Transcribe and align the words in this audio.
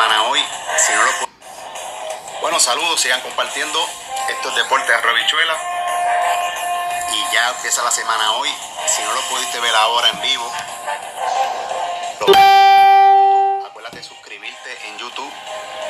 semana 0.00 0.22
hoy. 0.22 0.42
Si 0.78 0.94
no 0.94 1.02
lo 1.02 1.10
bueno, 2.40 2.58
saludos, 2.58 2.98
sigan 3.02 3.20
compartiendo 3.20 3.86
estos 4.30 4.56
deportes 4.56 4.88
de 4.88 4.96
Robichuela. 4.96 5.54
Y 7.12 7.34
ya 7.34 7.50
empieza 7.50 7.82
la 7.82 7.90
semana 7.90 8.32
hoy. 8.32 8.48
Si 8.86 9.02
no 9.02 9.12
lo 9.12 9.20
pudiste 9.28 9.60
ver 9.60 9.74
ahora 9.74 10.08
en 10.08 10.20
vivo, 10.22 10.50
acuérdate 13.66 13.98
de 13.98 14.02
suscribirte 14.02 14.88
en 14.88 14.96
YouTube. 14.96 15.30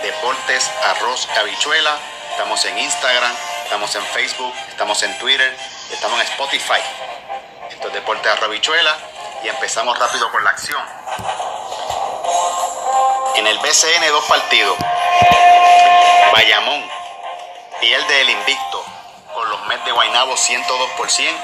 Deportes 0.03 0.69
Arroz 0.87 1.29
Habichuela. 1.39 1.97
Estamos 2.33 2.65
en 2.65 2.79
Instagram, 2.79 3.33
estamos 3.63 3.95
en 3.95 4.05
Facebook, 4.07 4.55
estamos 4.71 5.01
en 5.05 5.17
Twitter, 5.19 5.57
estamos 5.93 6.21
en 6.21 6.27
Spotify. 6.27 6.83
Esto 7.71 7.87
es 7.87 7.95
Deportes 7.95 8.33
Arrobichuela 8.33 8.97
y 9.45 9.49
empezamos 9.49 9.97
rápido 9.97 10.33
con 10.33 10.43
la 10.43 10.51
acción. 10.51 10.83
En 13.37 13.47
el 13.47 13.59
BCN 13.59 14.09
dos 14.09 14.25
partidos. 14.25 14.77
Bayamón 16.33 16.85
pierde 17.81 18.21
el 18.21 18.31
invicto 18.31 18.85
con 19.35 19.49
los 19.49 19.67
Mets 19.67 19.85
de 19.85 19.93
Guaynabo 19.93 20.37
102 20.37 20.91
por 20.91 21.11
100. 21.11 21.37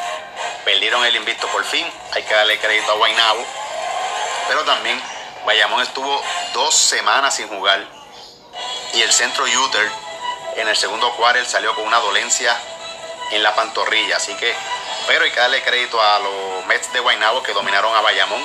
Perdieron 0.65 1.05
el 1.05 1.17
invicto 1.17 1.47
por 1.49 1.65
fin. 1.65 1.87
Hay 2.13 2.23
que 2.23 2.35
darle 2.35 2.59
crédito 2.59 2.93
a 2.93 2.97
Guaynabo. 2.97 3.45
Pero 4.49 4.65
también 4.65 5.01
Bayamón 5.47 5.83
estuvo 5.83 6.23
dos 6.53 6.75
semanas 6.75 7.35
sin 7.35 7.49
jugar. 7.49 7.85
Y 8.95 9.03
el 9.03 9.13
centro 9.13 9.45
Uter 9.45 9.91
en 10.57 10.69
el 10.69 10.77
segundo 10.77 11.11
cuarto 11.13 11.45
salió 11.45 11.75
con 11.75 11.85
una 11.85 11.99
dolencia 11.99 12.57
en 13.31 13.43
la 13.43 13.55
pantorrilla. 13.55 14.17
Así 14.17 14.35
que, 14.35 14.55
pero 15.07 15.25
hay 15.25 15.31
que 15.31 15.41
darle 15.41 15.63
crédito 15.63 16.01
a 16.01 16.19
los 16.19 16.67
Mets 16.67 16.93
de 16.93 17.01
Guaynabo 17.01 17.43
que 17.43 17.53
dominaron 17.53 17.95
a 17.95 18.01
Bayamón. 18.01 18.45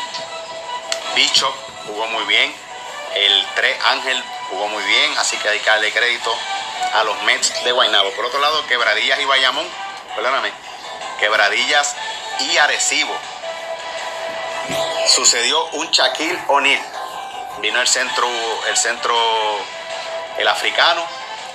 Bicho 1.15 1.53
jugó 1.87 2.07
muy 2.07 2.23
bien. 2.25 2.60
3 3.55 3.77
Ángel 3.85 4.23
jugó 4.49 4.67
muy 4.67 4.83
bien, 4.83 5.17
así 5.17 5.37
que 5.37 5.49
hay 5.49 5.59
que 5.59 5.69
darle 5.69 5.91
crédito 5.91 6.35
a 6.93 7.03
los 7.03 7.21
Mets 7.23 7.63
de 7.63 7.71
Guaynabo. 7.71 8.11
Por 8.11 8.25
otro 8.25 8.39
lado, 8.39 8.65
Quebradillas 8.67 9.19
y 9.19 9.25
Bayamón, 9.25 9.67
perdóname, 10.15 10.51
Quebradillas 11.19 11.95
y 12.39 12.57
Arecibo. 12.57 13.15
Sucedió 15.07 15.65
un 15.73 15.89
Shaquille 15.89 16.39
O'Neal. 16.47 16.81
Vino 17.59 17.79
el 17.79 17.87
centro, 17.87 18.27
el 18.67 18.77
centro, 18.77 19.15
el 20.37 20.47
africano, 20.47 21.05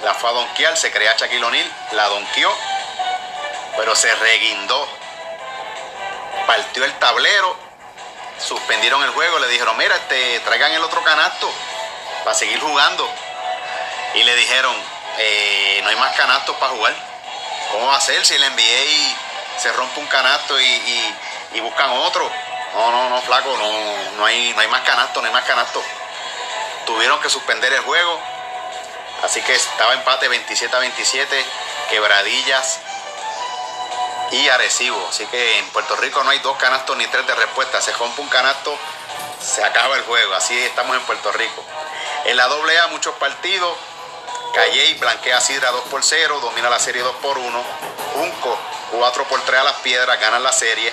la 0.05 0.15
fue 0.15 0.31
a 0.31 0.33
donkear, 0.35 0.77
se 0.77 0.91
creía 0.93 1.17
Shaquille 1.17 1.45
O'Neal, 1.45 1.73
la 1.93 2.09
donkeó, 2.09 2.55
pero 3.77 3.95
se 3.97 4.15
reguindó. 4.15 4.87
Partió 6.47 6.85
el 6.85 6.93
tablero, 6.99 7.57
suspendieron 8.39 9.03
el 9.03 9.11
juego, 9.11 9.39
le 9.41 9.49
dijeron, 9.49 9.77
mira, 9.77 9.99
te 10.09 10.39
traigan 10.41 10.73
el 10.73 10.83
otro 10.85 11.03
canasto 11.03 11.51
para 12.27 12.37
seguir 12.37 12.59
jugando. 12.59 13.09
Y 14.15 14.25
le 14.25 14.35
dijeron, 14.35 14.75
eh, 15.19 15.81
no 15.85 15.91
hay 15.91 15.97
más 15.97 16.17
canastos 16.17 16.57
para 16.57 16.73
jugar. 16.73 16.93
¿Cómo 17.71 17.87
va 17.87 17.97
a 17.97 18.01
ser 18.01 18.27
si 18.27 18.35
el 18.35 18.43
NBA 18.43 19.61
se 19.63 19.73
rompe 19.73 20.01
un 20.01 20.07
canasto 20.09 20.61
y, 20.61 21.61
buscan 21.61 21.89
otro? 21.91 22.29
No, 22.75 22.91
no, 22.91 23.11
no, 23.11 23.23
flaco, 23.23 23.57
no, 23.57 23.71
no, 24.17 24.27
hay, 24.27 24.53
no 24.55 24.61
hay 24.61 24.67
más 24.67 24.81
canastos, 24.81 25.23
no 25.23 25.29
hay 25.29 25.33
más 25.33 25.45
canastos. 25.45 25.85
Tuvieron 26.85 27.21
que 27.21 27.31
suspender 27.31 27.73
el 27.73 27.83
juego. 27.83 28.21
Así 29.23 29.41
que 29.43 29.55
estaba 29.55 29.95
empate 29.95 30.27
27 30.27 30.75
a 30.75 30.81
27, 30.81 31.45
quebradillas 31.91 32.81
y 34.33 34.49
Arecibo. 34.49 35.07
Así 35.11 35.25
que 35.27 35.59
en 35.59 35.69
Puerto 35.71 35.95
Rico 35.95 36.25
no 36.25 36.31
hay 36.31 36.41
dos 36.41 36.57
canastos 36.57 36.97
ni 36.97 37.07
tres 37.07 37.25
de 37.25 37.37
respuesta. 37.37 37.81
Se 37.81 37.93
rompe 37.93 38.21
un 38.21 38.29
canasto, 38.29 38.77
se 39.41 39.63
acaba 39.63 39.95
el 39.95 40.03
juego. 40.03 40.35
Así 40.35 40.59
estamos 40.59 40.97
en 40.97 41.03
Puerto 41.03 41.31
Rico. 41.31 41.65
En 42.27 42.37
la 42.37 42.45
AA 42.47 42.89
muchos 42.89 43.15
partidos. 43.17 43.73
Calley 44.53 44.95
blanquea 44.95 45.41
Sidra 45.41 45.71
2 45.71 45.85
por 45.85 46.03
0, 46.03 46.41
domina 46.41 46.69
la 46.69 46.81
serie 46.81 47.01
2 47.01 47.15
por 47.23 47.39
1. 47.39 47.65
Junco 48.15 48.59
4 48.91 49.25
por 49.29 49.41
3 49.43 49.61
a 49.61 49.65
las 49.65 49.77
piedras, 49.77 50.21
ganan 50.21 50.43
la 50.43 50.51
serie. 50.51 50.93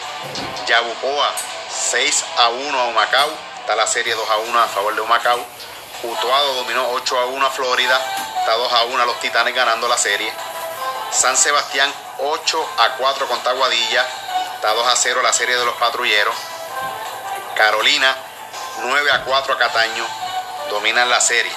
Yabucoa 0.67 1.31
6 1.71 2.25
a 2.37 2.49
1 2.49 2.79
a 2.79 2.83
Humacao, 2.85 3.31
está 3.59 3.75
la 3.75 3.87
serie 3.87 4.13
2 4.13 4.29
a 4.29 4.37
1 4.37 4.59
a 4.59 4.67
favor 4.67 4.93
de 4.93 5.01
Humacao. 5.01 5.43
Utuado 6.03 6.53
dominó 6.53 6.91
8 6.91 7.19
a 7.19 7.25
1 7.25 7.45
a 7.47 7.49
Florida, 7.49 7.99
está 8.39 8.53
2 8.53 8.71
a 8.71 8.83
1 8.83 9.01
a 9.01 9.05
los 9.07 9.19
Titanes 9.19 9.55
ganando 9.55 9.87
la 9.87 9.97
serie. 9.97 10.31
San 11.11 11.35
Sebastián 11.35 11.91
8 12.19 12.69
a 12.77 12.89
4 12.89 13.27
con 13.27 13.41
Taguadilla, 13.41 14.05
está 14.53 14.71
2 14.73 14.87
a 14.87 14.95
0 14.95 15.21
la 15.23 15.33
serie 15.33 15.55
de 15.57 15.65
los 15.65 15.75
patrulleros. 15.77 16.35
Carolina 17.55 18.15
9 18.81 19.11
a 19.11 19.23
4 19.23 19.53
a 19.53 19.57
Cataño, 19.57 20.22
dominan 20.69 21.09
la 21.09 21.21
serie. 21.21 21.51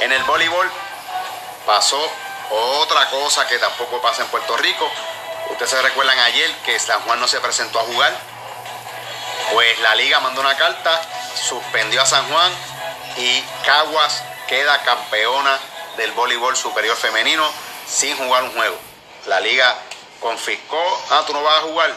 En 0.00 0.12
el 0.12 0.22
voleibol 0.24 0.70
pasó 1.64 2.00
otra 2.50 3.08
cosa 3.10 3.46
que 3.46 3.58
tampoco 3.58 4.00
pasa 4.00 4.22
en 4.22 4.28
Puerto 4.28 4.56
Rico. 4.56 4.90
Ustedes 5.50 5.70
se 5.70 5.82
recuerdan 5.82 6.18
ayer 6.18 6.50
que 6.64 6.78
San 6.78 7.00
Juan 7.02 7.20
no 7.20 7.28
se 7.28 7.40
presentó 7.40 7.80
a 7.80 7.84
jugar. 7.84 8.12
Pues 9.52 9.78
la 9.80 9.94
liga 9.94 10.20
mandó 10.20 10.40
una 10.40 10.56
carta, 10.56 11.00
suspendió 11.34 12.02
a 12.02 12.06
San 12.06 12.28
Juan 12.28 12.52
y 13.16 13.42
Caguas 13.64 14.22
queda 14.48 14.82
campeona 14.82 15.58
del 15.96 16.12
voleibol 16.12 16.56
superior 16.56 16.96
femenino 16.96 17.48
sin 17.86 18.16
jugar 18.16 18.44
un 18.44 18.52
juego. 18.52 18.76
La 19.26 19.40
liga 19.40 19.76
confiscó, 20.20 21.04
ah, 21.10 21.24
tú 21.26 21.32
no 21.32 21.42
vas 21.42 21.58
a 21.58 21.62
jugar, 21.62 21.94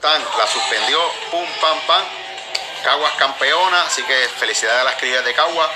tan, 0.00 0.22
la 0.38 0.46
suspendió, 0.46 0.98
pum, 1.30 1.46
pam, 1.60 1.78
pam, 1.86 2.02
Caguas 2.82 3.12
campeona, 3.14 3.82
así 3.82 4.02
que 4.02 4.28
felicidades 4.38 4.80
a 4.80 4.84
las 4.84 4.96
crías 4.96 5.24
de 5.24 5.32
Caguas 5.34 5.68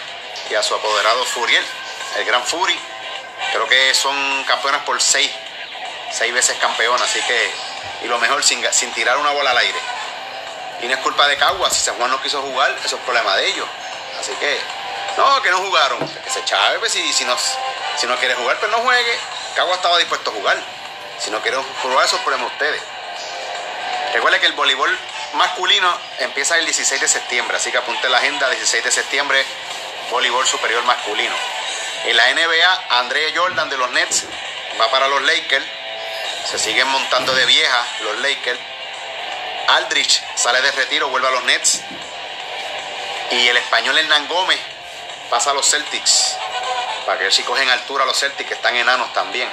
y 0.51 0.55
a 0.55 0.63
su 0.63 0.75
apoderado 0.75 1.25
Furiel, 1.25 1.65
el 2.19 2.25
gran 2.25 2.43
Furi. 2.45 2.79
Creo 3.53 3.69
que 3.69 3.95
son 3.95 4.45
campeonas 4.45 4.83
por 4.83 5.01
seis, 5.01 5.31
seis 6.11 6.35
veces 6.35 6.57
campeonas, 6.59 7.03
así 7.03 7.21
que, 7.23 7.51
y 8.03 8.09
lo 8.09 8.19
mejor 8.19 8.43
sin, 8.43 8.65
sin 8.73 8.93
tirar 8.93 9.19
una 9.19 9.31
bola 9.31 9.53
al 9.53 9.59
aire. 9.59 9.79
Y 10.83 10.87
no 10.87 10.95
es 10.95 11.01
culpa 11.01 11.29
de 11.29 11.37
Caguas, 11.37 11.75
si 11.75 11.85
San 11.85 11.97
Juan 11.97 12.11
no 12.11 12.21
quiso 12.21 12.43
jugar, 12.43 12.77
eso 12.85 12.97
es 12.97 13.03
problema 13.03 13.37
de 13.37 13.47
ellos. 13.47 13.69
Así 14.21 14.33
que, 14.41 14.59
no, 15.17 15.43
que 15.43 15.51
no 15.51 15.59
jugaron, 15.59 15.99
que 16.09 16.31
se 16.31 16.45
chave, 16.45 16.79
pues, 16.81 16.93
si, 16.93 17.13
si, 17.13 17.25
no, 17.25 17.37
si 17.97 18.07
no 18.07 18.17
quiere 18.17 18.35
jugar, 18.35 18.59
pues 18.59 18.71
no 18.71 18.79
juegue. 18.79 19.19
Caguas 19.55 19.77
estaba 19.77 19.97
dispuesto 19.99 20.31
a 20.31 20.35
jugar. 20.35 20.59
Si 21.21 21.31
no 21.31 21.41
quieren 21.41 21.63
jugar, 21.83 22.05
eso 22.05 22.17
es 22.17 22.23
problema 22.23 22.47
de 22.47 22.53
ustedes. 22.53 22.83
Recuerde 24.13 24.41
que 24.41 24.47
el 24.47 24.53
voleibol 24.53 24.99
masculino 25.35 25.93
empieza 26.19 26.57
el 26.59 26.65
16 26.65 27.01
de 27.01 27.09
septiembre, 27.09 27.57
así 27.57 27.71
que 27.71 27.79
apunte 27.79 28.09
la 28.09 28.19
agenda 28.19 28.49
16 28.49 28.85
de 28.85 28.91
septiembre, 28.91 29.45
voleibol 30.11 30.47
superior 30.47 30.85
masculino. 30.85 31.35
En 32.05 32.17
la 32.17 32.33
NBA, 32.33 32.99
Andrea 33.01 33.33
Jordan 33.35 33.69
de 33.69 33.77
los 33.77 33.91
Nets 33.91 34.25
va 34.81 34.91
para 34.91 35.09
los 35.09 35.23
Lakers. 35.23 35.65
Se 36.51 36.59
siguen 36.59 36.87
montando 36.89 37.35
de 37.35 37.45
vieja 37.47 37.87
los 38.03 38.21
Lakers. 38.21 38.61
Aldrich 39.69 40.23
sale 40.37 40.63
de 40.63 40.71
retiro, 40.73 41.09
vuelve 41.09 41.27
a 41.27 41.33
los 41.33 41.45
Nets. 41.45 41.81
Y 43.33 43.49
el 43.49 43.57
español 43.57 43.99
Hernán 43.99 44.29
Gómez 44.29 44.61
pasa 45.29 45.51
a 45.51 45.55
los 45.55 45.69
Celtics. 45.69 46.37
Para 47.05 47.19
que 47.19 47.31
si 47.33 47.43
cogen 47.43 47.69
altura 47.71 48.05
los 48.05 48.19
Celtics, 48.19 48.49
que 48.49 48.55
están 48.55 48.77
enanos 48.77 49.13
también. 49.13 49.51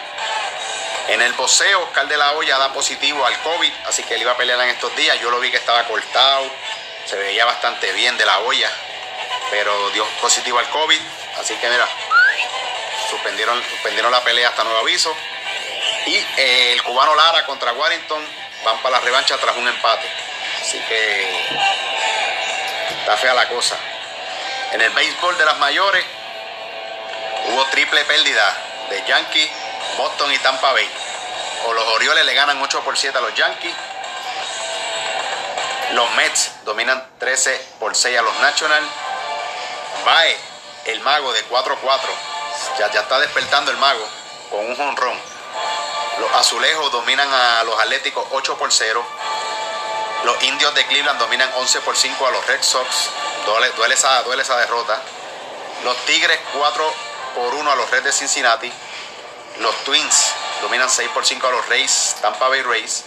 En 1.08 1.22
el 1.22 1.34
boxeo, 1.34 1.84
Oscar 1.84 2.08
de 2.08 2.18
la 2.18 2.32
Hoya 2.34 2.58
da 2.58 2.72
positivo 2.72 3.26
al 3.26 3.38
COVID, 3.42 3.72
así 3.88 4.04
que 4.04 4.16
él 4.16 4.22
iba 4.22 4.32
a 4.32 4.38
pelear 4.38 4.60
en 4.62 4.70
estos 4.70 4.96
días. 4.96 5.20
Yo 5.20 5.30
lo 5.30 5.40
vi 5.40 5.52
que 5.52 5.58
estaba 5.58 5.84
cortado, 5.86 6.50
se 7.06 7.18
veía 7.18 7.44
bastante 7.46 7.92
bien 7.92 8.18
de 8.18 8.26
la 8.26 8.40
olla, 8.40 8.72
pero 9.52 9.90
dio 9.90 10.06
positivo 10.22 10.60
al 10.60 10.70
COVID, 10.70 11.00
así 11.40 11.56
que 11.56 11.70
mira, 11.70 11.88
suspendieron, 13.10 13.62
suspendieron 13.70 14.12
la 14.12 14.24
pelea 14.24 14.50
hasta 14.50 14.64
nuevo 14.64 14.80
aviso. 14.80 15.14
Y 16.06 16.16
eh, 16.16 16.74
el 16.74 16.84
cubano 16.84 17.16
Lara 17.16 17.46
contra 17.46 17.74
Warrington 17.74 18.26
van 18.64 18.78
para 18.80 18.98
la 18.98 19.04
revancha 19.04 19.38
tras 19.38 19.56
un 19.58 19.68
empate. 19.68 20.10
Así 20.62 20.80
que 20.80 21.48
está 23.00 23.18
fea 23.18 23.34
la 23.34 23.48
cosa. 23.50 23.78
En 24.72 24.82
el 24.82 24.90
béisbol 24.92 25.38
de 25.38 25.46
las 25.46 25.58
mayores 25.60 26.04
hubo 27.50 27.66
triple 27.66 28.04
pérdida 28.06 28.58
de 28.90 29.04
Yankees 29.06 29.52
Boston 29.98 30.32
y 30.32 30.38
Tampa 30.40 30.72
Bay. 30.74 30.90
O 31.66 31.74
los 31.74 31.88
Orioles 31.90 32.26
le 32.26 32.34
ganan 32.34 32.62
8 32.62 32.82
por 32.82 32.98
7 32.98 33.18
a 33.18 33.22
los 33.22 33.34
Yankees. 33.36 33.74
Los 35.92 36.10
Mets 36.12 36.52
dominan 36.66 37.06
13 37.20 37.68
por 37.80 37.96
6 37.96 38.18
a 38.18 38.22
los 38.22 38.36
Nationals. 38.40 38.88
Bae, 40.06 40.38
el 40.86 41.00
mago 41.02 41.32
de 41.34 41.48
4-4. 41.50 41.78
Ya, 42.80 42.92
ya 42.92 43.02
está 43.02 43.20
despertando 43.20 43.72
el 43.72 43.78
mago 43.78 44.08
con 44.50 44.66
un 44.66 44.76
jonrón. 44.76 45.18
Los 46.20 46.32
azulejos 46.34 46.92
dominan 46.92 47.32
a 47.32 47.64
los 47.64 47.80
Atléticos 47.80 48.26
8 48.32 48.58
por 48.58 48.72
0. 48.72 49.04
Los 50.26 50.44
indios 50.44 50.74
de 50.74 50.86
Cleveland 50.86 51.20
dominan 51.20 51.50
11 51.56 51.82
por 51.82 51.96
5 51.98 52.28
a 52.28 52.32
los 52.32 52.46
Red 52.48 52.62
Sox. 52.62 53.10
Duele, 53.46 53.70
duele, 53.72 53.96
esa, 53.96 54.24
duele 54.24 54.42
esa 54.42 54.58
derrota. 54.58 55.02
Los 55.84 55.98
Tigres 56.06 56.40
4 56.54 56.94
por 57.36 57.54
1 57.56 57.72
a 57.72 57.76
los 57.76 57.90
Reds 57.90 58.06
de 58.06 58.14
Cincinnati. 58.14 58.72
Los 59.60 59.76
Twins 59.84 60.34
dominan 60.62 60.90
6 60.90 61.10
por 61.14 61.26
5 61.26 61.48
a 61.48 61.52
los 61.52 61.70
Rays, 61.70 62.16
Tampa 62.22 62.48
Bay 62.50 62.62
Rays. 62.64 63.04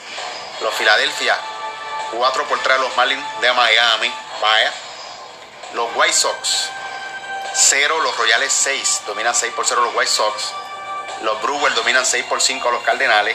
Los 0.60 0.74
Philadelphia 0.74 1.36
4 2.12 2.44
por 2.48 2.58
3 2.60 2.76
a 2.76 2.80
los 2.80 2.96
Marlins 2.96 3.24
de 3.40 3.52
Miami. 3.52 4.12
Vaya. 4.40 4.72
Los 5.74 5.88
White 5.94 6.14
Sox 6.14 6.70
0 7.58 8.00
los 8.02 8.14
Royales 8.18 8.52
6, 8.52 9.02
dominan 9.06 9.34
6 9.34 9.54
por 9.54 9.66
0 9.66 9.80
los 9.86 9.94
White 9.94 10.10
Sox. 10.10 10.52
Los 11.22 11.40
Brewers 11.40 11.74
dominan 11.74 12.04
6 12.04 12.26
por 12.26 12.42
5 12.42 12.68
a 12.68 12.72
los 12.72 12.82
Cardenales. 12.82 13.34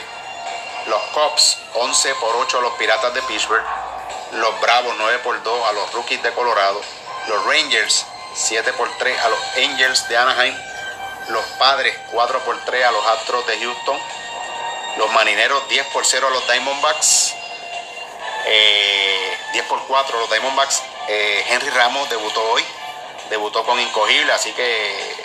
Los 0.86 1.02
Cubs 1.06 1.58
11 1.74 2.14
por 2.16 2.36
8 2.36 2.60
a 2.60 2.62
los 2.62 2.74
Piratas 2.74 3.16
de 3.16 3.22
Pittsburgh. 3.24 3.66
Los 4.34 4.62
Bravos 4.62 4.94
9 4.96 5.20
por 5.24 5.42
2 5.42 5.68
a 5.68 5.72
los 5.72 5.92
Rookies 5.94 6.22
de 6.22 6.32
Colorado. 6.34 6.80
Los 7.28 7.46
Rangers 7.46 8.06
7 8.36 8.74
por 8.74 8.96
3 9.00 9.20
a 9.22 9.30
los 9.30 9.40
Angels 9.58 10.08
de 10.08 10.16
Anaheim. 10.16 10.56
Los 11.30 11.46
Padres 11.58 11.98
4 12.12 12.40
por 12.40 12.60
3 12.66 12.86
a 12.86 12.92
los 12.92 13.06
Astros 13.08 13.46
de 13.48 13.60
Houston. 13.60 13.98
Los 14.98 15.12
Marineros 15.14 15.68
10 15.70 15.88
por 15.88 16.06
0 16.06 16.28
a 16.28 16.30
los 16.30 16.48
Diamondbacks. 16.48 17.34
10 18.44 18.46
eh, 18.48 19.64
por 19.70 19.86
4 19.88 20.18
a 20.18 20.20
los 20.22 20.30
Diamondbacks. 20.30 20.84
Eh, 21.08 21.46
Henry 21.48 21.70
Ramos 21.70 22.10
debutó 22.10 22.42
hoy. 22.52 22.66
Debutó 23.30 23.64
con 23.64 23.80
Incogible, 23.80 24.34
así 24.34 24.52
que 24.52 25.16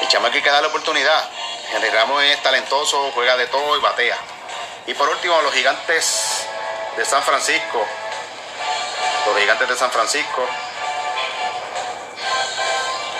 el 0.00 0.08
chamaco 0.08 0.36
hay 0.36 0.42
que 0.42 0.50
darle 0.50 0.68
oportunidad. 0.68 1.28
Henry 1.72 1.90
Ramos 1.90 2.22
es 2.22 2.40
talentoso, 2.42 3.10
juega 3.12 3.36
de 3.36 3.48
todo 3.48 3.76
y 3.76 3.80
batea. 3.80 4.16
Y 4.86 4.94
por 4.94 5.08
último, 5.08 5.40
los 5.42 5.52
gigantes 5.52 6.46
de 6.96 7.04
San 7.04 7.22
Francisco. 7.24 7.84
Los 9.26 9.36
gigantes 9.38 9.68
de 9.68 9.76
San 9.76 9.90
Francisco. 9.90 10.46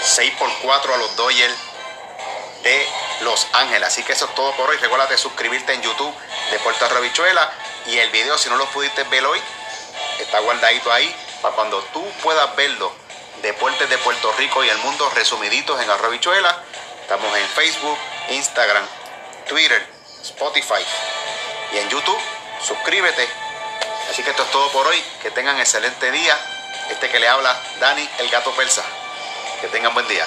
6 0.02 0.34
por 0.38 0.50
4 0.62 0.94
a 0.94 0.96
los 0.98 1.16
Dodgers 1.16 1.73
de 2.64 2.88
Los 3.20 3.46
Ángeles. 3.52 3.86
Así 3.86 4.02
que 4.02 4.14
eso 4.14 4.24
es 4.24 4.34
todo 4.34 4.52
por 4.56 4.68
hoy. 4.68 4.76
Recuerda 4.78 5.16
suscribirte 5.16 5.72
en 5.74 5.82
YouTube 5.82 6.14
de 6.50 6.58
Puerto 6.58 6.88
Rabichuela. 6.88 7.52
Y 7.86 7.98
el 7.98 8.10
video, 8.10 8.36
si 8.38 8.48
no 8.48 8.56
lo 8.56 8.66
pudiste 8.70 9.04
ver 9.04 9.24
hoy, 9.24 9.40
está 10.18 10.40
guardadito 10.40 10.90
ahí 10.90 11.14
para 11.42 11.54
cuando 11.54 11.80
tú 11.92 12.04
puedas 12.22 12.56
verlo. 12.56 12.92
Deportes 13.42 13.88
de 13.88 13.98
Puerto 13.98 14.32
Rico 14.38 14.64
y 14.64 14.70
el 14.70 14.78
mundo 14.78 15.08
resumiditos 15.14 15.80
en 15.80 15.90
Arrabichuela. 15.90 16.62
Estamos 17.02 17.36
en 17.36 17.46
Facebook, 17.48 17.98
Instagram, 18.30 18.86
Twitter, 19.46 19.86
Spotify 20.22 20.82
y 21.74 21.78
en 21.78 21.90
YouTube. 21.90 22.18
Suscríbete. 22.62 23.28
Así 24.10 24.22
que 24.22 24.30
esto 24.30 24.44
es 24.44 24.50
todo 24.50 24.72
por 24.72 24.86
hoy. 24.86 25.04
Que 25.22 25.30
tengan 25.30 25.58
excelente 25.60 26.10
día. 26.10 26.38
Este 26.90 27.10
que 27.10 27.18
le 27.18 27.28
habla, 27.28 27.54
Dani 27.80 28.08
el 28.18 28.30
gato 28.30 28.50
persa. 28.52 28.82
Que 29.60 29.68
tengan 29.68 29.92
buen 29.92 30.08
día. 30.08 30.26